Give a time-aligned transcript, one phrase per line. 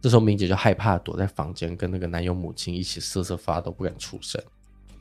[0.00, 4.42] 这时候，明姐就害怕，躲在房间，跟那个男友母亲一起瑟瑟发抖，不敢出声。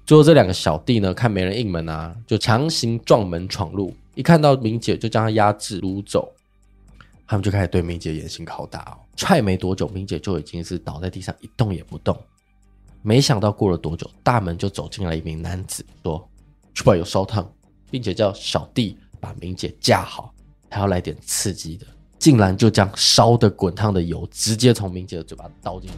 [0.05, 3.95] 最后，这两个小弟呢，看没人应门啊，就强行撞门闯入。
[4.13, 6.31] 一看到明姐，就将她压制掳走。
[7.25, 8.99] 他们就开始对明姐严刑拷打哦。
[9.15, 12.15] 踹没多久，明姐就已经是倒在地上，一动也不动。
[13.01, 16.29] 没想到过了多久，大门就走进来一名男子，说
[16.75, 17.51] ：“去把油烧烫，
[17.89, 20.31] 并且叫小弟把明姐架好，
[20.71, 21.85] 还要来点刺激的。”
[22.17, 25.95] 竟然就将烧的滚烫的油直接从明姐的嘴巴倒进去。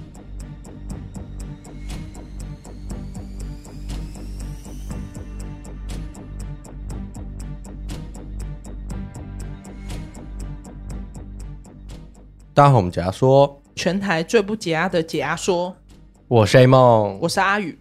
[12.53, 15.76] 大家好，我们解压说，全台最不解压的解压说，
[16.29, 17.77] 我是 A 梦，我是阿宇。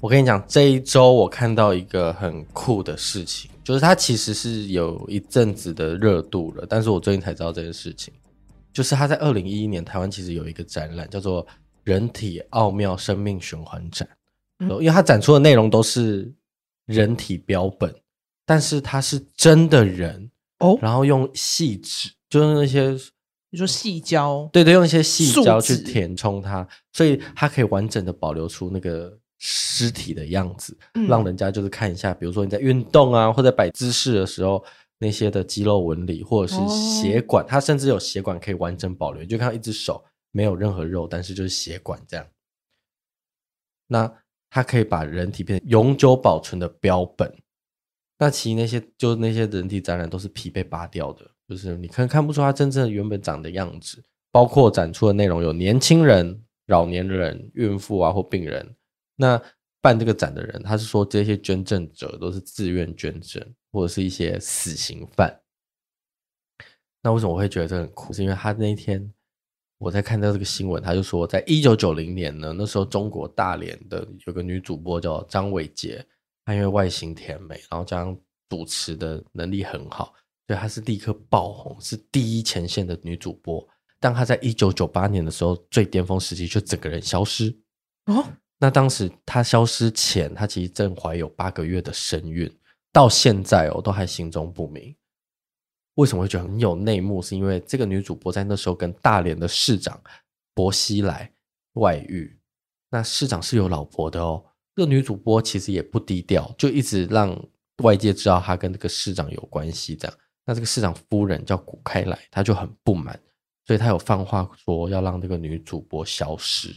[0.00, 3.50] 我跟你讲，这一周我看到一个很酷的事情。
[3.64, 8.12] 就是它其实是有一阵子的热度了，但是我最近才知道这件事情。
[8.72, 11.46] 就是它在二零一一年台湾其实有一个展览，叫做
[11.84, 14.08] “人体奥妙生命循环展”。
[14.60, 16.32] 嗯，因为它展出的内容都是
[16.86, 17.94] 人体标本，
[18.46, 22.98] 但是它是真的人哦，然后用细纸，就是那些
[23.50, 29.18] 你说细胶，对对，用一些细胶去填充它，所以它可以完整的保留出那个。
[29.44, 34.64] 尸体的样子，让人家就是看一下，嗯、比如说你在运动啊，或者摆姿势的时候，
[34.98, 39.20] 那些的肌肉纹理或者是血管，哦、它甚至有血管可以完整保留。
[39.20, 42.24] 你就看到一只手没有任何肉，但是就是血管这样。
[43.88, 44.14] 那
[44.48, 47.36] 它可以把人体变成永久保存的标本。
[48.16, 54.00] 那其实那些就是那些人体展览都是皮被扒掉的，就是你可能看不出它真正原本长的样子。
[54.30, 58.76] 包括展出的内容有年轻人、老年人、孕妇啊或病人。
[59.22, 59.40] 那
[59.80, 65.40] 办这个展的人，他是说这些捐赠者都是自愿捐赠，或者是一些死刑犯。
[67.00, 68.12] 那为什么我会觉得这很酷？
[68.12, 69.12] 是因为他那一天
[69.78, 76.04] 我在看到这个新闻，他就说，在一九九零年呢，那时候中国大连的有个女主播叫张伟杰，
[76.44, 78.16] 她因为外形甜美，然后加上
[78.48, 80.14] 主持的能力很好，
[80.48, 83.64] 所以她是立刻爆红，是第一前线的女主播。
[84.00, 87.56] 但她在一九九八年的时候最巅峰时期，就整个人消失
[88.06, 88.24] 哦。
[88.62, 92.48] 那当时他消失前，他其实正怀有八个月的身孕，
[92.92, 94.94] 到现在哦都还行踪不明。
[95.96, 97.20] 为什么会觉得很有内幕？
[97.20, 100.00] 是因为这个女主播在那时候跟大连的市长
[100.54, 101.28] 薄熙来
[101.72, 102.38] 外遇，
[102.88, 104.44] 那市长是有老婆的哦。
[104.76, 107.36] 这个女主播其实也不低调，就一直让
[107.82, 109.96] 外界知道她跟这个市长有关系。
[109.96, 113.20] 这样，那这个市长夫人叫古开来，她就很不满，
[113.66, 116.72] 所以她有放话说要让这个女主播消失。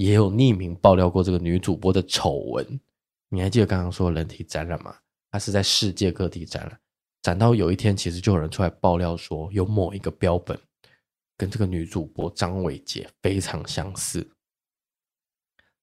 [0.00, 2.80] 也有匿名爆料过这个女主播的丑闻，
[3.28, 4.96] 你还记得刚刚说人体展览吗？
[5.30, 6.80] 它是在世界各地展览，
[7.20, 10.58] 展到有一天，其实就有人出来爆料说，有某一个标本
[11.36, 14.26] 跟这个女主播张伟杰非常相似，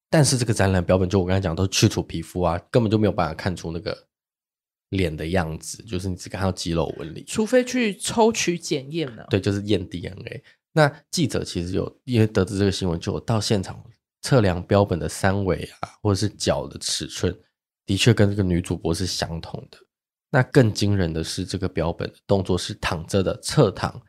[0.10, 4.08] 但是这个展览标本就我刚才讲，都是去除皮肤啊，根本就没有办法看出那个
[4.90, 9.28] 脸的样子，就是你只看到肌肉纹理，除非去抽取检验了。
[9.30, 10.44] 对，就是验 DNA。
[10.74, 13.80] 那记者其实有因为得知这个新闻，就到现场。
[14.22, 17.38] 测量标本的三围啊，或者是脚的尺寸，
[17.86, 19.78] 的确跟这个女主播是相同的。
[20.30, 24.02] 那更惊人的是，这个标本的动作是躺着的侧躺，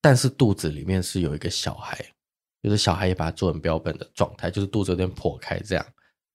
[0.00, 1.98] 但是肚子里面是有一个小孩，
[2.62, 5.86] 就是小孩也把它做成标本的状态，就是肚子有点破开这样，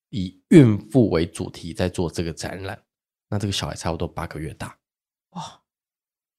[0.10, 2.82] 以孕妇为主题在做这个展览。
[3.30, 4.78] 那这个小孩差不多八个月大，
[5.32, 5.62] 哇！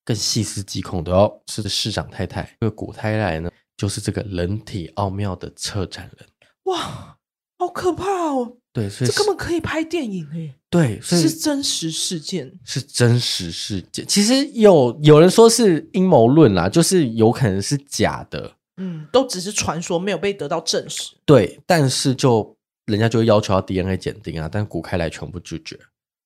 [0.05, 6.29] 更细思极恐的哦，是市长太太这个古太来呢，就是这个人体奥妙的策展人。
[6.69, 7.19] 哇，
[7.59, 8.57] 好可怕哦！
[8.73, 10.55] 对，所以这根本可以拍电影诶。
[10.71, 14.07] 对，所以是真实事件，是真实事件。
[14.07, 18.53] 其实有有人说是阴谋论啦，就是有可能是假的。
[18.77, 21.17] 嗯，都只是传说，没有被得到证实。
[21.25, 25.77] 对，但是就人家就要求要 DNA 鉴定啊，但古开来全部拒绝，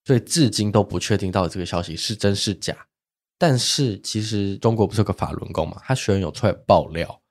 [0.04, 2.76] 所以至今都不确定到底这个消息是真是假。
[3.38, 7.21] 但是其实中国不是有个法轮功嘛，他学员有出来爆料。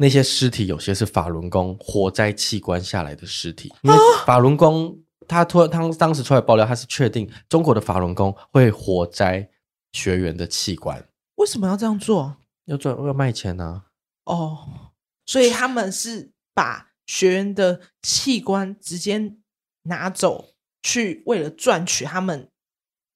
[0.00, 4.96] 那些尸体有些是法轮功活摘器官下来的尸体，因为法轮功
[5.26, 9.50] 他突然他当时出来爆料，他是确定中国的法轮功会活摘
[9.92, 11.04] 学员的器官。
[11.34, 12.36] 为什么要这样做？
[12.66, 13.84] 要赚要卖钱呢？
[14.24, 14.92] 哦，
[15.26, 19.34] 所以他们是把学员的器官直接
[19.82, 20.50] 拿走，
[20.82, 22.48] 去为了赚取他们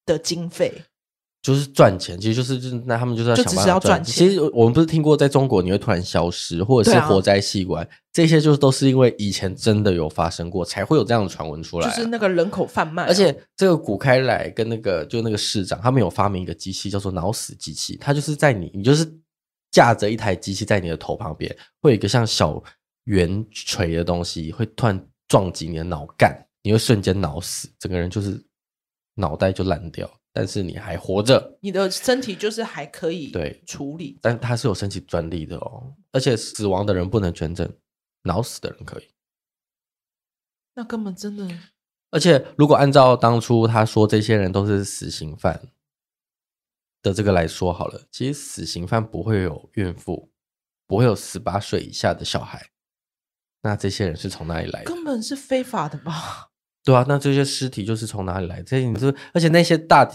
[0.05, 0.85] 的经费。
[1.43, 4.15] 就是赚钱，其实就是就是那他们就是要想办法赚钱。
[4.15, 11.91] 其实我们不是听过在中国你会突然消失，或者是火灾器官，啊、这些就是都是因为以前真的有发生过，才会有这样的传闻出来、啊。
[11.91, 19.05] 就是那个人口贩卖、啊，而且这个古开来跟那个就那个市长，他们有发明一个机器叫做脑死机器，它就是在你你就是
[19.73, 22.63] 架着一台机器在你的头旁边，会有一个像小
[23.07, 28.41] 圆锤的东西，会突然撞击你的脑干，你会瞬间脑死，整个人就是
[29.17, 30.09] 脑袋就烂掉。
[30.33, 37.71] 但是你还活着，你的身体就是还可以对处理，但它是有申请专利的哦，而且死亡的人不能捐赠，
[38.23, 39.09] 脑死的人可以。
[40.75, 41.47] 那根本真的，
[42.11, 45.69] 而且如果按照当初他说这些人都是死刑犯
[47.03, 50.33] 的这个来说好了，其实死刑犯不会有孕妇，
[50.87, 52.71] 不会有十八岁以下的小孩，
[53.61, 54.87] 那这些人是从哪里来的？
[54.87, 56.52] 根本是非法的吧？
[56.85, 58.63] 对啊，那这些尸体就是从哪里来？
[58.63, 60.11] 这些你是，而且那些大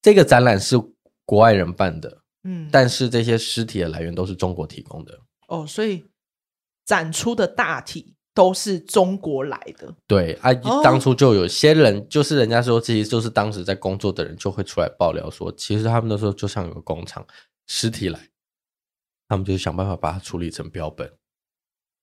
[0.00, 0.76] 这个展览是
[1.24, 5.18] 国外人办的，嗯，但是这些尸体的来源都是中国提供的。
[5.48, 6.06] 哦，所以
[6.84, 9.94] 展出的大体都是中国来的。
[10.06, 17.26] 对啊，当初就有些人，就是人家说，其实就是当时在工作的人就会出来爆料说，其实他们那时候就像有个工厂，
[17.66, 18.28] 尸体来，
[19.28, 21.06] 他们就想办法把它处理成标本，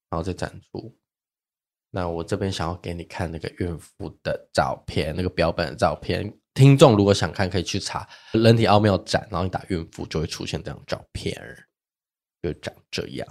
[0.10, 0.96] 然后再展出。
[1.96, 6.36] 那我这边想要给你看那个孕妇的照片，那个标本的照片。
[6.56, 11.40] 听众如果想看，可以去查“人体奥妙展”，然后你打“孕妇”就会出现这张照片，
[12.42, 13.28] 就长这样。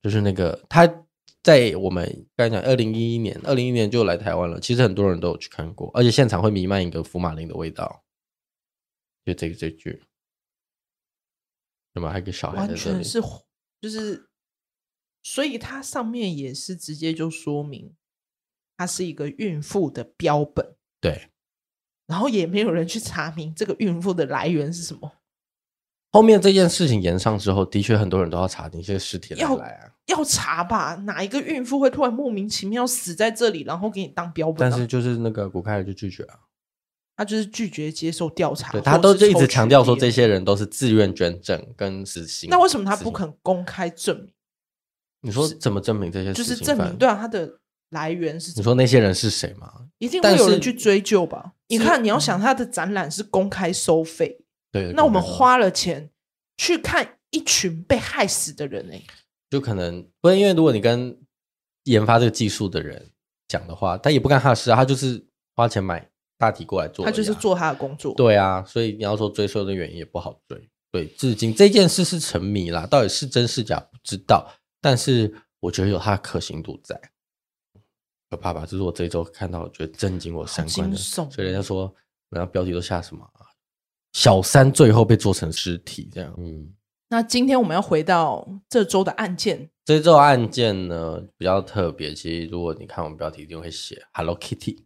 [0.00, 0.86] 就是那个他
[1.42, 2.06] 在我们
[2.36, 4.60] 刚才讲，二零一一年，二零一一年就来台湾了。
[4.60, 8.04] 其实很多人都有去看过，而且现场会弥漫一个福马林的味道。
[9.24, 10.04] 就这个这句，
[11.94, 12.94] 有没有还有个小孩在这里？
[12.94, 13.20] 完全是
[13.80, 14.25] 就是。
[15.28, 17.92] 所以它上面也是直接就说明，
[18.76, 20.76] 它是一个孕妇的标本。
[21.00, 21.30] 对，
[22.06, 25.14] 然后也没有人去查明这个孕妇的来源是什么。
[26.12, 30.94] 后面这件事情延上之后，的确很多人都要查那些尸体来来啊，要查吧？
[30.94, 34.70] 哪一个孕妇会突然莫名其妙死在这里，然后给你当标本？
[34.70, 36.38] 但是就是那个古开尔就拒绝啊，
[37.16, 38.70] 他就是拒绝接受调查。
[38.70, 42.48] 对，他都就一直强调说这些人都是自愿捐赠跟死刑。
[42.48, 44.32] 那为什么他不肯公开证明？
[45.26, 46.32] 你说怎么证明这些？
[46.32, 47.58] 就是证明对啊，它的
[47.90, 48.52] 来源是？
[48.54, 49.88] 你说那些人是谁吗？
[49.98, 51.54] 一定会有人去追究吧？
[51.66, 56.10] 你看，你要想他的展览是公开收费，对，那我们花了钱
[56.56, 59.02] 去看一群被害死的人，哎，
[59.50, 61.18] 就可能不是因为如果你跟
[61.84, 63.10] 研发这个技术的人
[63.48, 65.26] 讲的话，他也不干他的事啊，他就是
[65.56, 66.08] 花钱买
[66.38, 74.46] 大体过来做，他就是做他的工作，对啊，所以你要说追溯的原因也不好追，对，至今这件事是沉迷啦，到底是真是假不知道。
[74.86, 76.94] 但是我觉得有它的可行度在，
[78.30, 78.60] 可怕吧？
[78.64, 80.96] 这是我这一周看到，我觉得震惊我三观的。
[80.96, 81.92] 所以人家说，
[82.30, 83.24] 人家标题都下什么？
[83.32, 83.50] 啊
[84.12, 86.32] 小三最后被做成尸体，这样。
[86.38, 86.72] 嗯。
[87.08, 89.68] 那今天我们要回到这周的案件。
[89.84, 94.84] 这周案件呢比较特别，其实如果你看我们标题，一定会写 Hello Kitty。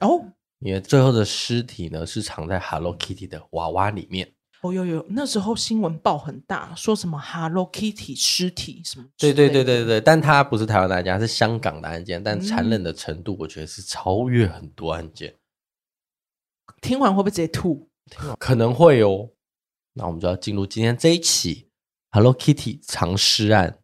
[0.00, 4.32] 哦，因为最后的尸体呢是藏在 Hello Kitty 的娃娃里面。
[4.62, 9.04] 哦，有有，那时候新闻报很大，说什么 Hello Kitty 尸体什么？
[9.18, 15.30] 对对对对对，但它不是台湾的案件，是香港的案件，但残忍的程度，我觉得是超越很多案件。
[15.30, 15.36] 嗯、
[16.80, 17.88] 听完会不会直接吐？
[18.38, 19.30] 可能会哦。
[19.94, 21.68] 那我们就要进入今天这一起
[22.12, 23.80] Hello Kitty 藏尸案。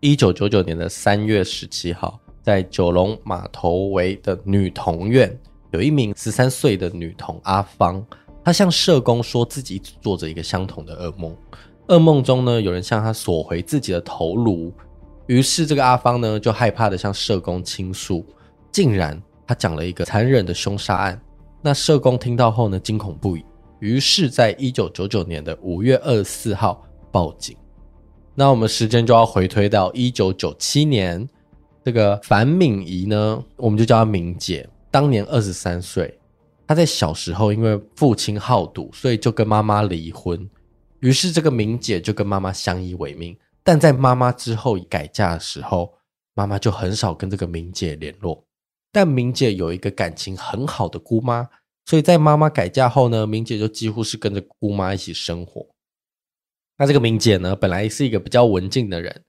[0.00, 5.40] 一九九九年的三月十七号，在九龙码头围的女童院。
[5.76, 8.02] 有一名十三岁的女童阿芳，
[8.42, 11.36] 她向社工说自己一直做着一个相同的噩梦，
[11.88, 14.72] 噩梦中呢，有人向她索回自己的头颅，
[15.26, 18.24] 于是这个阿芳呢就害怕的向社工倾诉，
[18.72, 21.20] 竟然她讲了一个残忍的凶杀案，
[21.60, 23.44] 那社工听到后呢惊恐不已，
[23.80, 27.54] 于是在一九九九年的五月二十四号报警，
[28.34, 31.28] 那我们时间就要回推到一九九七年，
[31.84, 34.66] 这个樊敏仪呢，我们就叫她敏姐。
[34.96, 36.18] 当年二十三岁，
[36.66, 40.48] 他在小时候因为父亲好赌，所以就跟妈妈离婚。
[41.00, 43.36] 于是这个明姐就跟妈妈相依为命。
[43.62, 45.92] 但在妈妈之后改嫁的时候，
[46.32, 48.42] 妈妈就很少跟这个明姐联络。
[48.90, 51.46] 但明姐有一个感情很好的姑妈，
[51.84, 55.66] 所以在妈妈改嫁后呢，明姐就几乎是跟着姑妈一起生活。
[56.78, 59.24] 那这个明姐呢，本来是一个比较文静的人，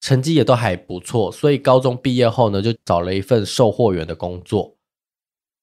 [0.00, 4.76] 成绩也都还不错，所以高中毕业后呢，就找了一份售货员的工作。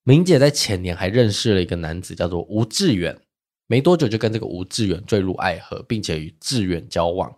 [0.08, 3.20] 明姐在前年还认识了一个男子，叫做吴志远，
[3.66, 7.36] 没多久就跟这个吴志远坠入爱河，并且与志远交往。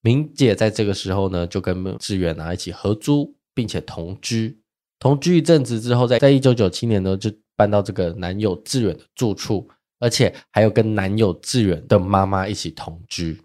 [0.00, 4.60] 明姐在这个时候呢，就跟志远啊一起合租，并且同居。
[5.00, 9.68] 同居一阵子之后，在在一九九七年呢，就搬到这个男友志远的住处，
[9.98, 13.42] 而且还有跟男友志远的妈妈一起同居。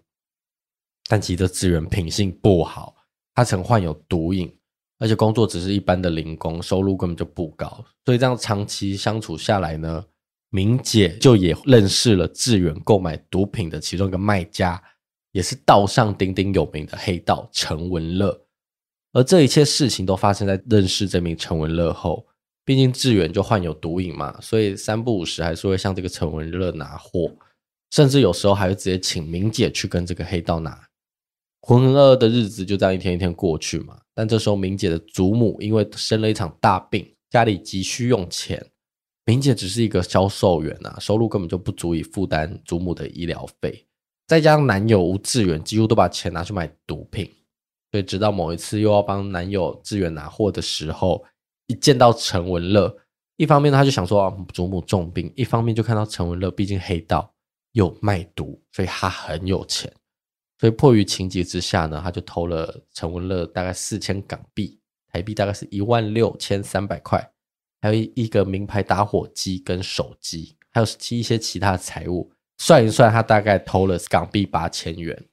[1.08, 2.94] 但其实志远品性不好，
[3.34, 4.56] 他曾患有毒瘾，
[5.00, 7.84] 而且工作只是一般的零工，收入根本就不高。
[8.04, 10.04] 所以这样长期相处下来呢，
[10.50, 14.80] 明姐就也认识了志远购买毒品的其中一个卖家，
[15.32, 18.46] 也是道上鼎鼎有名的黑道陈文乐。
[19.12, 22.26] 而这一切事情都发生在认识这名陈文乐后，
[22.64, 27.32] 毕竟志远就患有毒瘾嘛，所以三不五时还是会向这个陈文乐拿货，
[27.90, 30.86] 甚至有时候还会直接请明姐去跟这个黑道拿。
[31.62, 33.99] 浑浑噩噩的日子就这样一天一天过去嘛。
[34.14, 38.70] 但这时候明姐的祖母因为生了一场大病，家里急需用钱，
[39.24, 43.86] 明姐只是一个销售员啊，收入根本就不足以负担祖母的医疗费，
[44.26, 47.30] 再加上男友吴志远几乎都把钱拿去买毒品。
[47.92, 51.24] 所以，直到某一次又要帮男友志远拿货的时候，
[51.66, 52.96] 一见到陈文乐，
[53.36, 57.34] 一方面他就想说啊，祖母重病，一方面就看到陈文乐毕竟黑道
[57.72, 59.92] 又卖毒，所以他很有钱。
[60.60, 64.78] 所以迫于情急之下呢，他就偷了陈文乐大概四千港币，
[65.10, 67.32] 台币大概是一万六千三百块，
[67.80, 75.24] 还有一个名牌打火机跟手机，还有一些其他财物，算一算，他大概偷了港币八千元。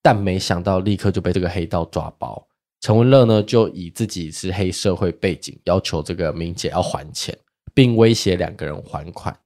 [0.00, 2.46] 但没想到，立刻就被这个黑道抓包。
[2.80, 7.36] 陈文乐呢，就以自己是黑社会背景，要求这个明姐要还钱，
[7.74, 9.36] 并威胁两个人还款。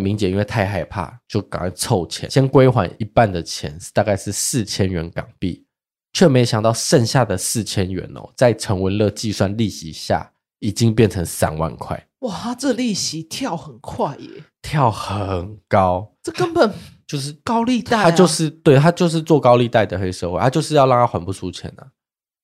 [0.00, 5.64] 明姐因为太害怕，就赶快凑钱，先归还一半的钱，大概是四千元港币，
[6.12, 12.06] 却没想到剩下的四千元哦，在陈文乐计算利息下，已经变成三万块。
[12.20, 16.72] 哇，这利息跳很快耶，跳很高，这根本。
[17.06, 21.86] 就是高利贷、啊，他就是对他就是做高利贷的黑社会，他就是要让他还不出钱啊。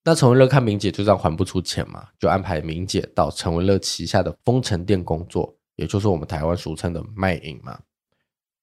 [0.05, 7.79] 那陈文乐看明姐就这样还不出钱嘛，就安排明姐到陈文乐旗下的丰城店工作，也就是我们台湾俗称的卖淫嘛。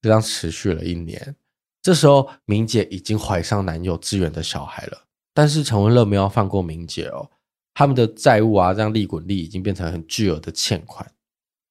[0.01, 1.35] 这样持续了一年，
[1.81, 7.29] 这时候明姐已经怀上男友志远的小孩了，但是陈文乐没有放过明姐哦，
[7.73, 11.09] 他们的债务啊，这样利滚利，已经变成很巨额的欠款。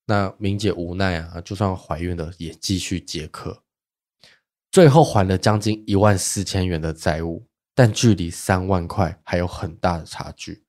[0.07, 3.62] 那明姐无奈啊，就算怀孕了，也继续接客。
[4.71, 10.62] 最后还了将近一万四千元的债务，但距离三万块还有很大的差距。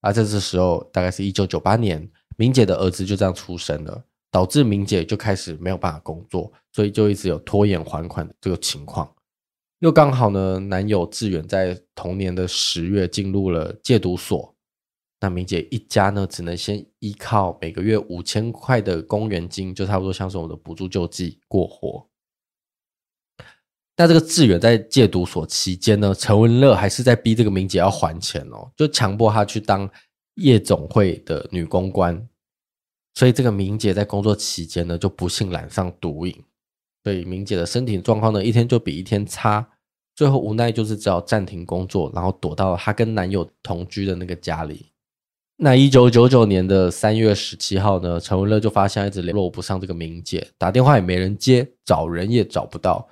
[0.00, 9.14] 而在这时候，大概是一九九八年，明姐的儿子就这样出生了，导致明姐就开始没有办法工作，所以就一直有拖延还款的这个情况。
[9.80, 14.54] 又刚好呢，男友志远在同年的十月进入了戒毒所，
[15.20, 22.08] 那明姐一家呢，只能先依靠每个月五千块的公园金，就差不多像是我们的补助救济过活。
[23.96, 29.90] 那这个志远在戒毒所期间呢，陈文乐还是在逼这个明姐要还钱哦，就强迫她去当
[30.36, 32.26] 夜总会的女公关。
[33.14, 36.34] 所以这个明姐在工作期间呢，就不幸染上毒瘾，
[37.04, 39.68] 所以明姐的身体状况呢，一天就比一天差。
[40.14, 44.86] 最后无奈就是只好暂停工作，然后躲到她跟男友同居的那个家里。
[45.56, 53.08] 那一九九九年的三月十七号呢，陈文乐就发现一直联络不上这个明姐，打电话也没人接，找人也找不到。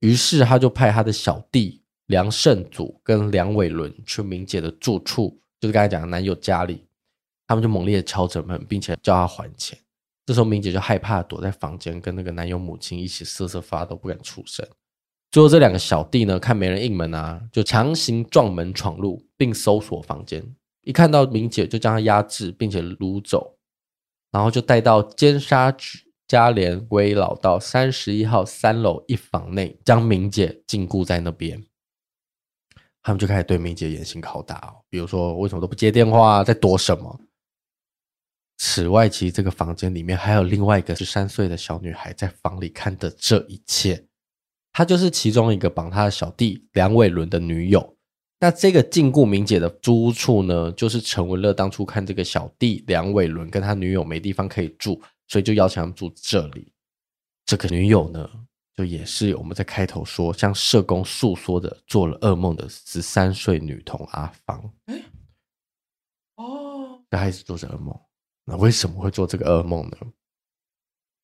[0.00, 6.85] 于是他就派他的小弟梁胜祖跟梁伟伦去明姐的住处，就是刚才讲的男友家里，
[7.46, 9.78] 他们就猛烈的敲着门，并且叫他还钱。
[10.24, 14.66] 这时候明姐就害怕，躲在房间跟那个男友母亲一起瑟瑟发抖，不敢出声。
[15.30, 20.44] 最后这两个小弟呢，看没人应门啊，就强行撞门闯入，并搜索房间。
[20.82, 23.56] 一看到明姐，就将她压制，并且掳走，
[24.32, 26.06] 然后就带到尖沙咀。
[26.28, 31.64] 嘉联威老道三十一号三楼一房内，将明姐禁锢在那边。
[33.00, 37.20] 他们就开始对明姐严刑拷打哦，比如说为什么都不接电话，在躲什么？
[38.58, 44.06] 此外，其实这个房间里面还有另外一个十三岁的小女孩在房里看的这一切。
[44.72, 47.96] 她就是其中一个绑她的小弟梁伟伦的女友。
[48.40, 55.00] 那这个禁锢明姐的租屋处呢，就是陈文乐当初看这个小弟梁伟伦跟他女友没地方可以住。
[55.28, 56.72] 所以就邀请他们住这里。
[57.46, 58.30] 这个女友呢，
[58.76, 64.72] 就也是我们在开头说向社工诉说的做了噩梦的十三岁女童阿芳。
[64.84, 65.02] 哎，
[66.36, 67.98] 哦，她还是做着噩梦。
[68.46, 69.96] 那为什么会做这个噩梦呢？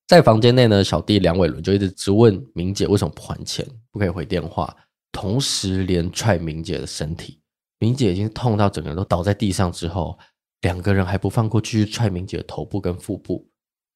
[0.09, 4.77] 在房间内呢，小弟梁伟伦就一直质问明姐为什么不还钱，不可以回电话，
[5.13, 7.41] 同时连踹明姐的身体。
[7.79, 10.19] 明姐已经痛到整个人都倒在地上之后，
[10.61, 13.49] 两个人还不放过，继续踹明姐的头部跟腹部。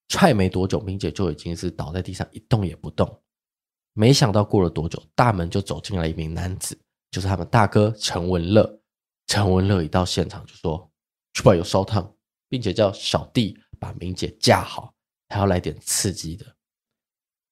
[0.08, 3.22] 踹没多久，明姐就已经是倒在地上一动也不动。
[3.92, 6.78] 没想到过了多久，大门就走进来一名男子，
[7.10, 8.80] 就是他们大哥陈文乐。
[9.26, 10.90] 陈文乐一到现场就说
[11.34, 12.08] ：“去吧，有烧烫。”
[12.48, 14.94] 并且叫小弟把明姐架好，
[15.28, 16.56] 还要来点刺激的。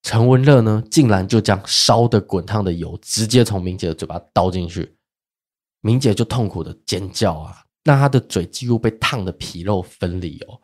[0.03, 4.97] 陈文乐呢，竟然就将烧得滚烫的油直接从明姐的嘴巴倒进去，
[5.81, 10.61] 明姐就痛苦的尖叫啊，那她的嘴几乎被烫的皮肉分离哦。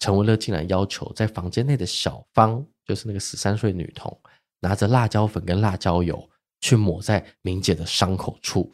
[0.00, 4.20] 陈文乐竟然要求在房间内的小芳，就是那个十三岁女童，
[4.58, 6.28] 拿着辣椒粉跟辣椒油
[6.60, 8.72] 去抹在明姐的伤口处。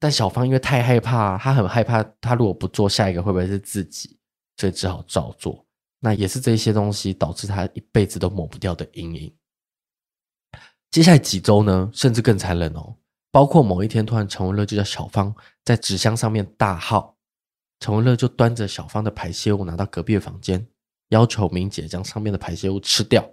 [0.00, 4.18] 但小芳因为太害怕，她很害怕，她如果不做，下一个会不会是自己？
[4.56, 5.64] 所以只好照做。
[6.00, 9.36] 那也是这些东西导致她一辈子都抹不掉的阴影。
[10.90, 12.96] 接下来几周呢，甚至更残忍哦。
[13.30, 15.32] 包括某一天，突然陈文乐就叫小芳
[15.64, 17.16] 在纸箱上面大号，
[17.78, 20.66] 陈文乐就端着小芳的排泄物拿到隔壁的房间，
[21.10, 23.24] 要求明姐将上面的排泄物吃掉，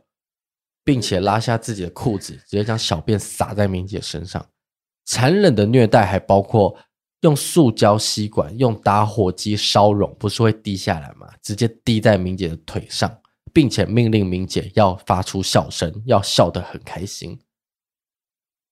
[0.83, 4.45] 并且拉下自己的裤子，直接将小便洒在明姐身上。
[5.08, 6.78] 残忍的虐待还包括
[7.22, 11.28] 用塑胶吸管、用打火机烧熔，不是会滴下来吗？
[11.42, 13.20] 直接滴在明姐的腿上，
[13.54, 17.40] 并且命令明姐要发出笑声，要笑得很开心。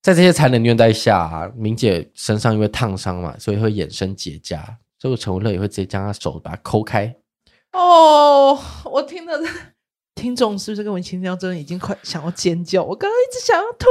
[0.04, 4.62] 在这些残忍虐待下啊，明姐身上因为烫伤嘛，所以会衍生结痂，
[5.00, 7.16] 所以陈文乐也会直接将她手把它抠开。
[7.72, 9.42] 哦，我听的
[10.14, 12.84] 听众是不是跟我听到真的已经快想要尖叫？
[12.84, 13.88] 我刚刚一直想要吐，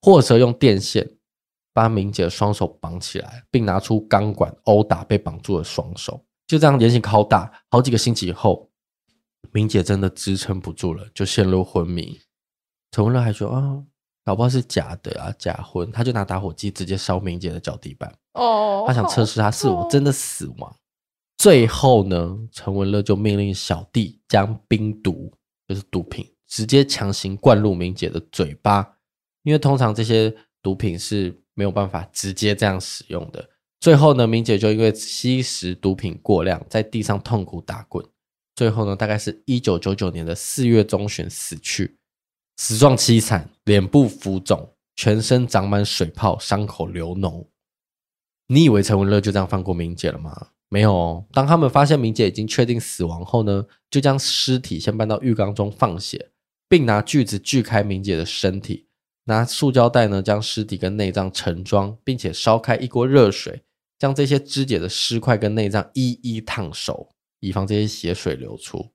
[0.00, 1.10] 或者用电线。
[1.74, 8.70] 把明姐的双手绑起来，并拿出钢管殴打被绑住的双手，就这样连续拷打好几个星期以后，
[9.50, 12.20] 明姐真的支撑不住了，就陷入昏迷。
[12.92, 13.82] 陈文乐还说：“啊，
[14.24, 18.16] 搞不好是假的啊，假昏。”他就拿打火机直接烧明姐的脚底板。
[18.34, 20.76] 哦，他想测试她是否真的死亡。
[21.36, 25.32] 最后呢，陈文乐就命令小弟将冰毒，
[25.66, 28.96] 就是毒品，直接强行灌入明姐的嘴巴，
[29.42, 31.36] 因为通常这些毒品是。
[31.54, 33.50] 没有办法直接这样使用的。
[33.80, 38.04] 最后呢，明姐就因为吸食毒品过量，在地上痛苦打滚。
[38.56, 41.98] 最后呢，大概是一九九九年的四月中旬死去，
[42.56, 47.46] 死状凄惨，脸部浮肿，全身长满水泡，伤口流脓。
[48.46, 50.48] 你以为陈文乐就这样放过明姐了吗？
[50.68, 51.26] 没有哦。
[51.32, 56.30] 当他们发现明姐已经确定死亡后呢，就将尸体先搬到浴缸中放血，
[56.68, 58.86] 并拿锯子锯开明姐的身体。
[59.24, 63.62] 拿塑胶袋呢，将尸体跟内脏盛装，并且烧开一锅热水，
[63.98, 67.08] 将这些肢解的尸块跟内脏一一烫熟，
[67.40, 68.92] 以防这些血水流出。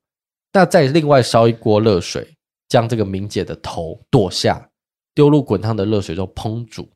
[0.53, 2.37] 那再另外烧一锅热水，
[2.67, 4.69] 将这个明姐的头剁下，
[5.15, 6.89] 丢入滚烫的热水中烹煮，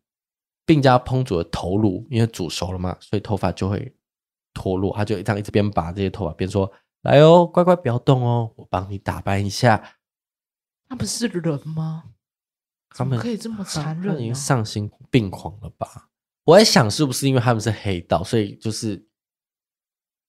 [0.65, 3.95] 并加烹煮的头颅，因为煮熟了嘛，所以头发就会
[4.53, 4.95] 脱落。
[4.95, 9.97] 他就这样一直边拔这些头发边说：“来哦，乖乖不要动哦，我帮你打扮一下。”
[10.89, 12.03] 那不是人吗？
[12.95, 16.09] 他们可以这么残忍，已经丧心病狂了吧？
[16.45, 19.07] 我在想，是不是因为他们是黑道，所以就是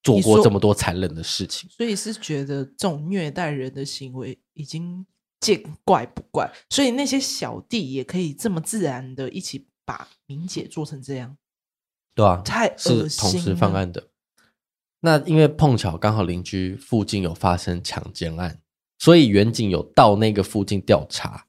[0.02, 1.68] 做过这么多残忍的事情？
[1.70, 5.04] 所以是觉得这种虐待人的行为已经
[5.40, 11.36] 见怪不怪，所以那些小弟也可以这么自然的一起把明姐做成这样，
[12.14, 14.08] 对啊，太是同时犯案的。
[15.00, 18.62] 那因为碰巧刚好邻居附近有发生强奸案，
[18.98, 21.46] 所以远景有到那个附近调查。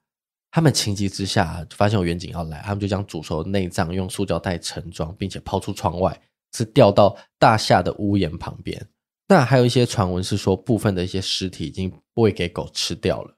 [0.56, 6.18] 他们情急之下发现有远景要来，他们就将煮熟的内脏用塑胶袋盛装，并且抛出窗外，
[6.54, 8.88] 是掉到大厦的屋檐旁边。
[9.28, 13.36] 那还有一些传闻是说，部分的一些尸体已经喂给狗吃掉了。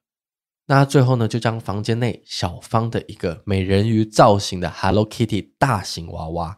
[0.68, 6.56] 那最后呢，就将房间内小芳的一个美人鱼造型的 Hello Kitty 大型娃娃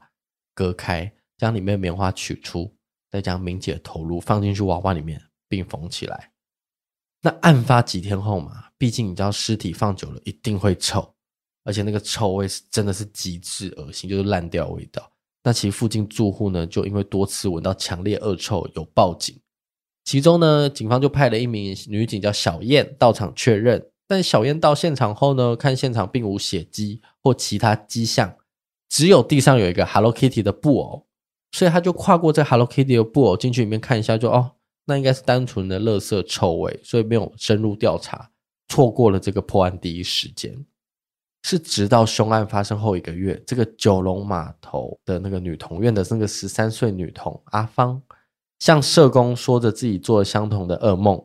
[0.53, 2.75] 割开，将里面棉花取出，
[3.09, 6.33] 再将明姐的头颅放进去娃娃里面，并缝起来。
[7.21, 11.13] 那案发几天后嘛，毕竟你知道尸体放久了一定会臭，
[11.63, 15.11] 而且那个臭味是真的是极致恶心，就是烂掉味道。
[15.43, 19.37] 那其实附近住户呢，就因为多次闻到强烈恶臭，有报警。
[20.05, 23.89] 其中呢，警方就派了一名女警叫小燕到场确认。
[24.07, 28.35] 但小燕到现场后呢，看现场并无血迹或其他迹象，
[28.89, 31.05] 只有地上有一个 Hello Kitty 的布偶，
[31.51, 34.53] 所以他就跨过这 Hello Kitty 的布偶进去里面看一下，就哦。
[34.89, 38.31] 那应该是单纯的垃圾臭味，所以没有深入调查，
[38.67, 40.65] 错过了这个破案第一时间。
[41.43, 48.01] 是直到凶案发生后一个月，这个九龙码头的那个女童院的那个十三岁女童阿芳，
[48.57, 51.23] 向社工说着自己做了相同的噩梦，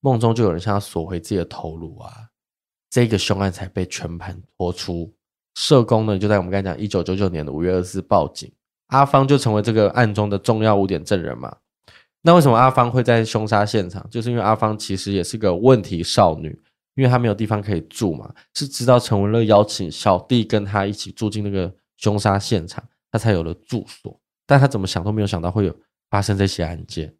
[0.00, 2.12] 梦中就有人向她索回自己的头颅啊，
[2.90, 5.12] 这个凶案才被全盘托出。
[5.54, 8.52] 社工呢，就在我们刚才讲一九九九年的五月二十四报警，
[8.88, 11.56] 阿芳就成为这个案中的重要污点证人嘛。
[12.28, 14.06] 那为什么阿芳会在凶杀现场？
[14.10, 16.50] 就是因为阿芳其实也是个问题少女，
[16.94, 18.30] 因为她没有地方可以住嘛。
[18.52, 24.20] 是直到陈文乐邀请小弟跟她一起住进那个凶杀现场，她才有了住所。
[24.46, 25.74] 但她怎么想都没有想到会有
[26.10, 27.14] 发生这些案件。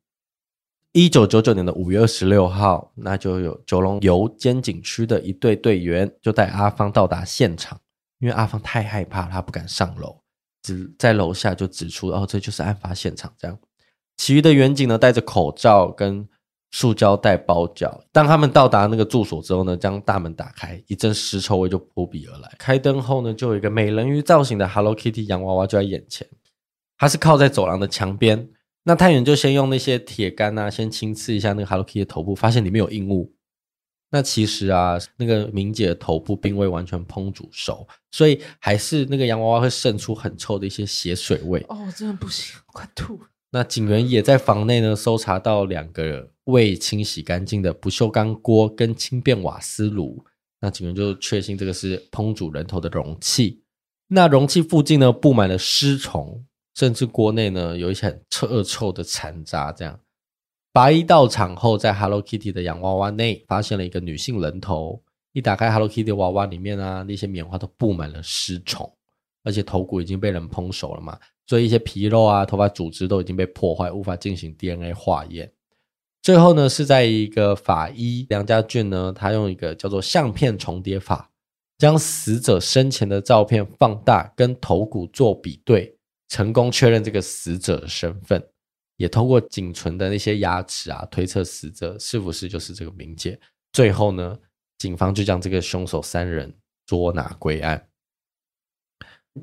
[0.93, 7.81] 一九九九年的五月二十六号，那就有九龙油尖警区的一队队员就带阿芳到达现场，
[8.19, 10.21] 因为阿芳太害怕，他不敢上楼，
[10.63, 13.33] 只在楼下就指出哦，这就是案发现场。
[13.39, 13.59] 这样，
[14.19, 16.29] 其余的员警呢，戴着口罩跟
[16.71, 18.05] 塑胶袋包脚。
[18.13, 22.55] 当他们到达那个住所之后呢，将大门打开，一阵尸臭味就扑鼻而来。
[22.59, 26.29] 开灯后呢，就有一个美人鱼造型的 Hello Kitty 洋娃娃就在眼前。
[26.99, 28.51] 它是靠在走廊的墙边。
[28.83, 33.33] 那探员就先用那些铁杆啊，先轻刺一下那个 Hello Kitty 的头部，发现里面有硬物。
[34.11, 41.65] 那其实啊，那个明姐的头部并未完全烹煮熟，所以还是那个洋娃娃会渗出很臭的一些血水味。
[41.69, 43.21] 哦，真的不行，快吐。
[43.51, 50.23] 那警员也在房内呢，搜查到两个未清洗干净的不锈钢锅跟轻便瓦斯炉。
[50.61, 53.63] 那警员就确信这个是烹煮人头的容器。
[54.09, 59.73] 那容器附近呢，布满了尸虫，甚至锅内呢有一些很臭恶臭的残渣。
[59.73, 59.99] 这样，
[60.73, 65.03] 法医到场后，在 Hello Kitty 的洋娃娃内发现了一个女性人头。
[65.33, 68.91] 一打开 Hello Kitty 娃娃里面啊，那些棉花都布满了尸虫，
[69.45, 71.19] 而且头骨已经被人烹熟了嘛。
[71.49, 75.51] 所以一些皮肉啊、头发组织都已经被破坏，无法进行 DNA 化验。
[76.21, 81.31] 最后呢，是在一个法医梁家俊呢，他用一个叫做相片重叠法，
[81.79, 85.97] 将死者生前的照片放大，跟头骨做比对，
[86.29, 88.47] 成功确认这个死者的身份，
[88.99, 93.41] 也通过仅存的那些牙齿啊，推测死者是不是就是这个明姐。
[93.73, 94.39] 最后呢，
[94.77, 97.88] 警方就将这个凶手三人捉拿归案。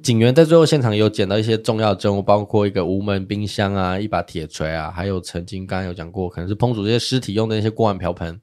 [0.02, 8.42] 警员在最后现场有捡到一些重要证物，包括一个无门冰箱啊，一把铁锤啊，还有曾经刚刚有讲过，可能是烹煮这些尸体用的那些锅碗瓢盆。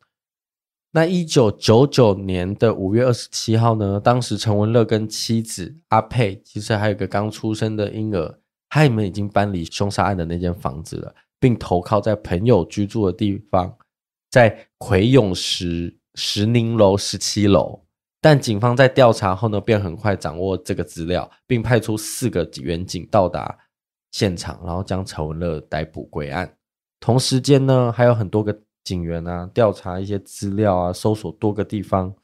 [0.93, 8.39] 那一九九九年的五月二十七号呢，当时陈文乐跟妻子阿佩，其实还有个刚出生的婴儿，
[8.69, 13.75] 他们已经搬离凶杀案的那间房子了，并投靠在朋友居住的地方，
[14.31, 17.81] 在葵涌石石宁楼十七楼。
[18.23, 23.59] 但警方在调查后呢，便很快掌握这个资料，并派出四个员警到达
[24.13, 26.57] 现场，然后将陈文乐逮捕归案。
[27.01, 32.15] 同时间呢，还有很多个警员啊，调查一些资料啊，搜索多个地方，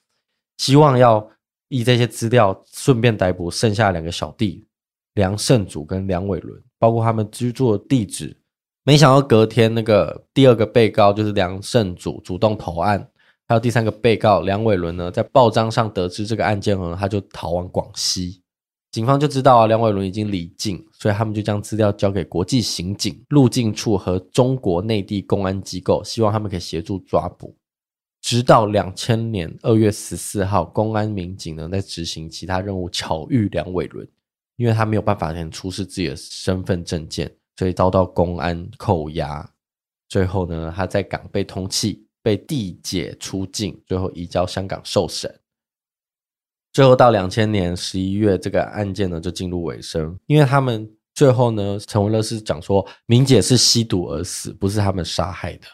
[0.58, 1.28] 希望要
[1.66, 4.64] 以这些资料顺便逮捕剩下两个小弟
[5.14, 8.36] 梁胜祖跟梁伟伦，包括他们居住的地址。
[8.84, 13.10] 没想到隔天，那个第二个被告就是梁胜祖主动投案。
[13.48, 18.42] 还有第三个被告梁伟伦呢，在报章上得知这个案件后，他就逃往广西。
[18.90, 27.56] 警方就知道啊，梁伟伦已经离境，所以他们就将资料交给国际刑警、入境处和中国内地公安机构，希望他们可以协助抓捕。
[28.20, 34.06] 直到两千年二月十四号，公安民警呢在执行其他任务，巧遇梁伟伦，
[34.56, 39.48] 因为他没有办法出示自己的身份证件，所以遭到公安扣押。
[40.06, 41.98] 最后呢，他在港被通缉。
[42.22, 45.40] 被递解出境，最后移交香港受审。
[46.72, 50.18] 最后到两千年十一月，这个案件呢就进入尾声。
[50.26, 55.66] 因为他们最后呢，陈文乐是讲说，明姐是吸毒而死，不是他们杀害的。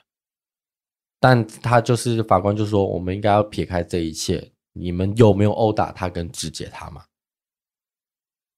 [1.21, 7.05] 但他就是法官就说，我们应该要撇开这一切，你们有没有殴打他跟肢解他吗？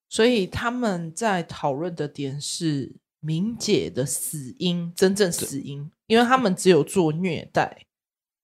[0.09, 7.87] 所以他们在讨论的点是明姐的死因，真正死因，因为他们只有做虐待。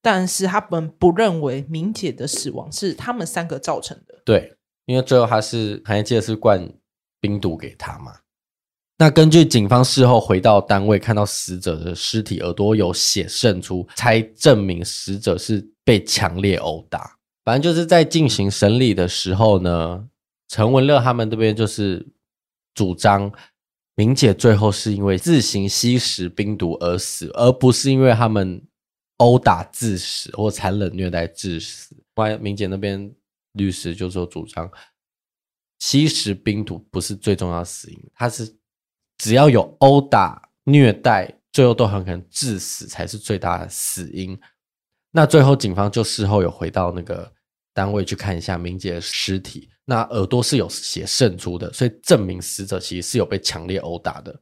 [0.05, 4.21] 但是他们不认为明姐的死亡是他们三个造成的。
[4.25, 6.69] 对，因为最后他是还记得是灌
[7.21, 8.17] 冰毒给他嘛。
[8.99, 17.17] 那根据警方事后回到单位看到死者的尸体耳朵有血渗出，才证明死者是被强烈殴打。
[17.45, 20.09] 反正就是在进行审理的时候呢，
[20.49, 22.05] 陈文乐他们这边就是
[22.75, 23.33] 主张
[23.95, 28.63] 明姐最后是因为自行吸食冰毒而死，而不是因为他们。
[29.19, 31.95] 殴打致死或残忍虐待致死。
[32.17, 33.15] 外明姐那边
[33.53, 34.69] 律师就说主张
[35.79, 38.53] 吸食冰毒不是最重要的死因，他是
[39.19, 44.37] 只要有殴打虐待，最后都很可能致死才是最大的死因。
[45.13, 47.33] 那最后警方就事后有回到那个
[47.75, 54.41] 单位去看一下明姐的尸体，那耳朵是有血渗出的，所以证明死者其实是有被强烈殴打的。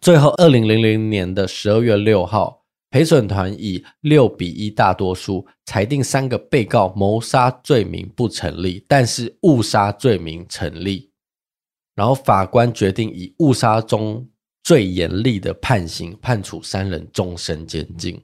[0.00, 2.56] 最后，二零零零年的十二月六号。
[2.90, 11.12] 陪审团以六比一大多数裁定三个被告谋杀罪名不成立，但是误杀罪名成立。
[11.94, 14.26] 然后法官决定以误杀中
[14.62, 18.18] 最严厉的判刑，判处三人终身监禁。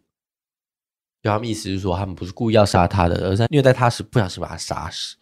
[1.24, 5.16] 就他们意思是说，他们不是故意要杀他的，而在虐待他时不小心把他杀死。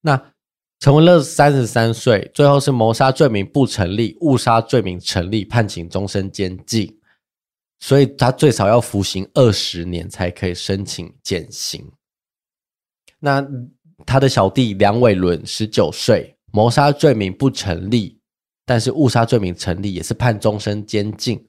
[0.00, 0.32] 那
[0.78, 6.96] 陈文乐三十三岁，最后是谋杀罪名不成立，误杀罪名成立，判刑终身监禁。
[7.80, 11.84] 所以他最少要服刑二十年才可以申请减刑。
[13.18, 13.44] 那
[14.06, 18.20] 他的小弟梁伟伦十九岁，谋杀罪名不成立，
[18.64, 21.44] 但是误杀罪名成立，也是判终身监禁，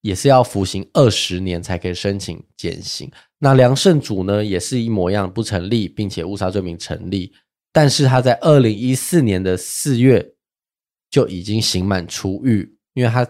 [0.00, 3.10] 也是要服刑二十年才可以申请减刑。
[3.40, 7.32] 那梁胜祖呢，也是一模一样不成立，并且误杀罪名成立，
[7.72, 10.34] 但是他在二零一四年的四月
[11.10, 13.28] 就已经刑满出狱，因为他。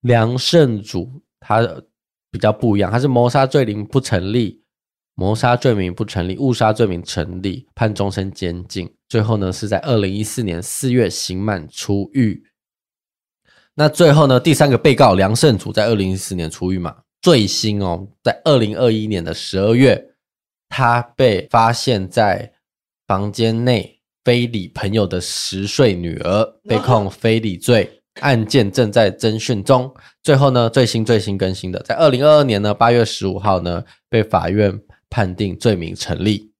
[0.00, 1.62] 梁胜祖他
[2.28, 4.64] 比较不一样，他是谋杀罪名不成立，
[5.14, 8.92] 谋杀罪名不成立，误杀罪名成立，判终身监禁。
[9.08, 12.42] 最后呢，是在二零一四年四月刑满出狱。
[13.74, 16.96] 那最后呢，第三个被告梁胜祖在二零一四年出狱嘛？
[17.20, 20.14] 最新哦，在二零二一年的十二月，
[20.68, 22.52] 他被发现在
[23.06, 27.98] 房间内非礼朋友的十岁女儿，被控非礼罪。
[28.20, 29.90] 案件正在侦讯中，
[30.22, 36.52] 最后呢，最新最新更新的，在二零二二年呢八月十五号呢，被法院判定罪名成立。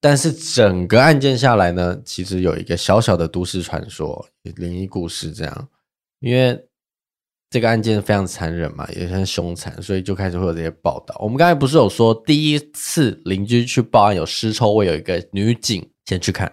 [0.00, 5.68] 但是整个案件下来呢，其实有一个小小的都市传说、灵异故事这样，
[6.20, 6.58] 因为
[7.50, 11.16] 这个案件非常残忍嘛，也很凶残，所以就开始会有这些报道。
[11.20, 16.52] 我们刚才不是有说，第一次邻居去报案有尸臭味，有一个女警先去看。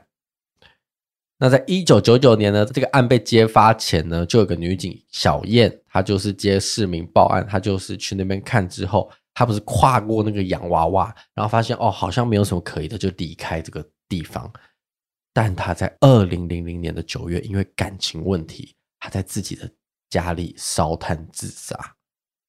[1.39, 14.49] 那在一九九九年呢，这个案被揭发前呢，就有个女警小燕，她就是接市民报案，她就是去那边看之后，她不是跨过那个洋娃娃，然后发现哦，好像没有什么可疑的，就离开这个地方。
[15.33, 18.73] 但她在二零零零年的九月，因为感情问题，
[19.03, 19.69] 她在自己的
[20.09, 21.95] 家里烧炭自杀。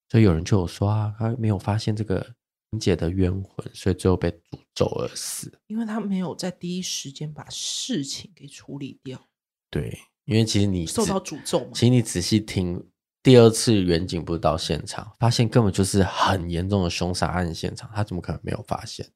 [0.09, 2.35] 所以有人就有说啊，他没有发现这个。
[2.81, 5.61] 姐的冤魂，所以最后被诅咒而死。
[5.69, 9.29] 因为他没有在第一时间把事情给处理掉。
[9.71, 11.71] 对，因为其实你受到诅咒嘛。
[11.73, 12.85] 其实你仔细听，
[13.23, 19.09] 第二次远景不是到现场，发现根本就是很严重的凶杀案现场，他怎么可能没有发现？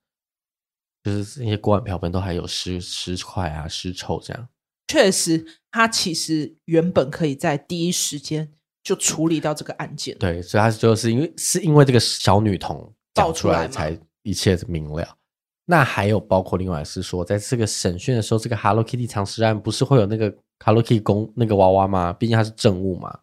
[1.02, 4.48] 就是那些锅碗瓢盆都还有尸尸块啊、尸臭这样。
[4.88, 8.50] 确实，他其实原本可以在第一时间
[8.82, 10.18] 就处理掉这个案件。
[10.18, 12.92] 对，所以他就是因为是因为这个小女童。
[13.14, 15.16] 爆出来才一切明了。
[15.64, 20.32] 那还有包括另外是说，在这个审讯的时候，这个 Hello Kitty 藏尸案不是会有那个
[20.64, 22.12] Hello Kitty 公那个娃娃吗？
[22.12, 23.18] 毕竟它是证物嘛，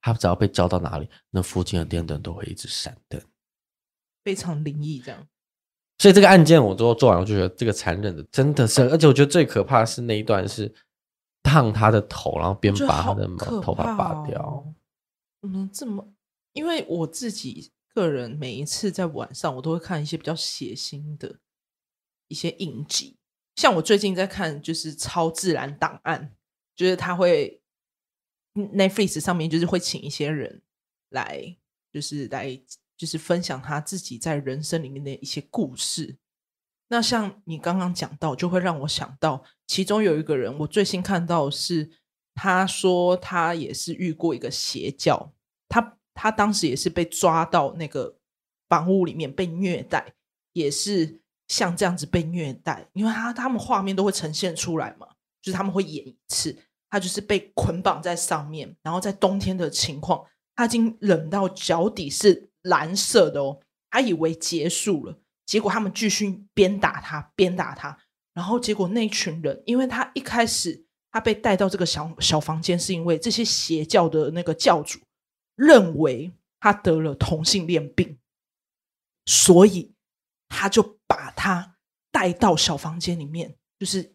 [0.00, 3.20] 它只要被交到哪里，那附近的电灯都会一直闪灯，
[4.22, 5.26] 非常灵异这样。
[5.98, 10.72] 所以这个案件我做做完，我就觉得这个残忍的真的是，而且我觉得最可怕的是那一段是
[11.42, 13.26] 烫他的头，然后边把他的
[13.60, 14.74] 头发拔掉。
[15.42, 16.12] 嗯，这么，
[16.52, 17.72] 因为我自己。
[17.92, 21.40] 个人每一次在晚上，我都会看一些比较血腥的
[22.28, 23.18] 一些影集，
[23.56, 26.32] 像我最近在看就是《超自然档案》，
[26.76, 27.60] 就是他会
[28.54, 30.62] Netflix 上面就是会请一些人
[31.08, 31.56] 来，
[31.92, 32.62] 就是来
[32.96, 36.16] 就是分享他自己在人生里面的一些故事。
[36.90, 41.90] 那像你刚刚讲到，就会让我想到，其中有一个人，我最新看到是
[42.34, 45.32] 他说他也是遇过一个邪教，
[45.68, 45.96] 他。
[46.12, 48.14] 他当时也是被抓到那个
[48.68, 50.12] 房屋里面被虐待，
[50.52, 55.06] 也是像这样子被虐待，因为他他们画面都会呈现出来嘛，
[55.40, 56.54] 就是他们会演一次，
[56.90, 60.22] 他就是被捆绑在上面，然后在冬天的情况，
[60.54, 65.16] 他已经冷到脚底是蓝色的哦，他以为结束了，
[65.50, 67.98] 结果他们继续鞭打他，鞭打他，
[68.32, 75.00] 然后结果那群人，因为他一开始他被带到这个小小房间，是因为这些邪教的那个教主。
[75.56, 78.18] 认为他得了同性恋病，
[79.26, 79.92] 所以
[80.48, 81.76] 他就把他
[82.10, 84.14] 带到小房间里面，就是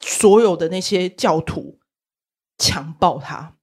[0.00, 1.78] 所有的那些教徒
[2.56, 3.58] 强暴他，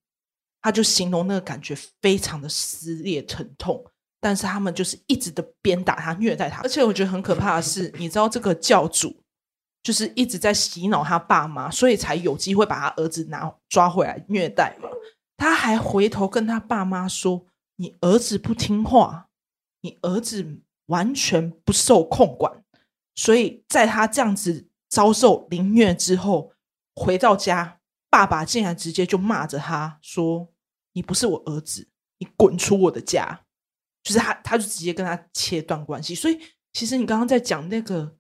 [0.62, 3.84] 他就形容那个感觉非常的撕裂疼痛，
[4.28, 9.16] 但是他们就是一直的鞭打他、虐待他，而且我觉得很可怕的是， 你知道这个教主
[9.82, 14.90] 就是一直在洗脑他爸妈，所以才有机会把他儿子拿抓回来虐待嘛。
[15.38, 17.46] 他还回头跟他爸妈说
[17.80, 19.30] ：“你儿子不听话，
[19.80, 22.62] 你儿子完全不受控管。”
[23.16, 26.52] 所以在他这样子遭受凌虐之后，
[26.94, 30.50] 回到家，爸爸竟然直接就骂着他说
[30.92, 31.88] ：“你不是我儿子，
[32.18, 33.44] 你滚出我的家！”
[34.08, 36.16] 就是他，他就直接跟他切断关系。
[36.16, 36.40] 所以，
[36.72, 38.16] 其实你刚刚在讲那个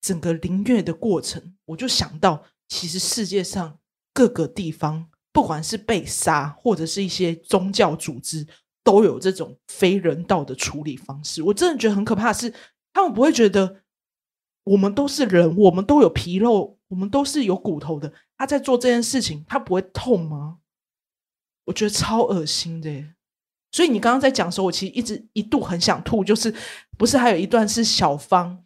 [0.00, 3.78] 整个凌虐的过程，我就想到，其实世界上
[4.14, 5.10] 各个地方。
[5.30, 8.44] 不管是被杀，或者是一些宗教组织，
[8.82, 11.40] 都有这种非人道的处理方式。
[11.44, 12.52] 我真的觉得很可怕是，
[12.92, 13.82] 他们不会觉得
[14.64, 18.12] 我们都是人，我们都有皮肉，我们都是有骨头的。
[18.36, 20.58] 他在做这件事情，他不会痛吗？
[21.66, 22.90] 我觉得超恶心的。
[23.70, 26.52] 所以你刚刚在讲的时候，我其实一直一度很想吐，就是
[26.96, 28.58] 不是还有一段是小芳，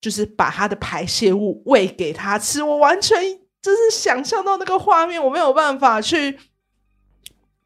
[0.00, 3.16] 就是把他的排泄物喂给他吃，我完全
[3.62, 6.38] 就是想象到那个画面，我没有办法去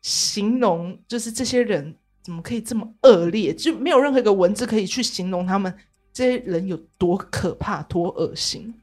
[0.03, 5.73] 形容，就是这些人怎么可以这么恶劣，就没有任何一个文字可以去形容他们
[6.13, 8.75] 这些人有多可怕、多恶心。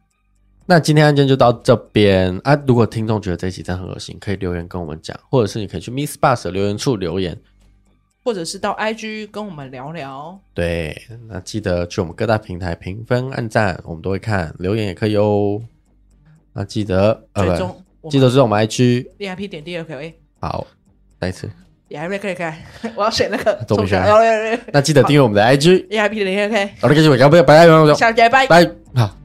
[0.65, 2.55] 那今天案件就到这边啊！
[2.67, 7.35] 如果听众觉得这一集真的很恶心，可以留言跟我们讲，或者是你可以去 Miss Bus 的留言处留言。
[8.29, 10.39] 或者是到 IG 跟我们聊聊。
[10.53, 10.95] 对，
[11.27, 15.59] 那记得去我们各大平台评分、按赞，我们都会看，留言也可以哦。
[16.53, 17.57] 那记得呃，
[18.07, 20.13] 记得是我们 IG VIP 点第二个 A。
[20.39, 20.67] 好，
[21.19, 21.49] 再一次。
[21.89, 22.53] VIP 可以可以，
[22.95, 23.55] 我要选那个。
[23.67, 23.99] 总选。
[24.71, 26.65] 那记得订阅我们的 IG VIP 点第二个 A。
[26.81, 28.47] 好的，感谢各位，拜拜，拜拜，下期拜拜。
[28.47, 29.15] 拜，好。